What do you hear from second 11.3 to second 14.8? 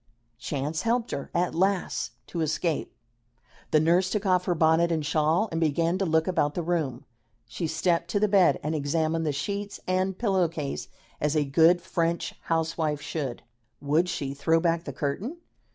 a good French housewife should. Would she throw